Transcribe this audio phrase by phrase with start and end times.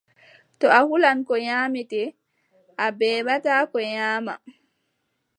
[0.59, 2.03] To a hulan ko nyaamete,
[2.83, 4.33] a beɓataa ko nyaama.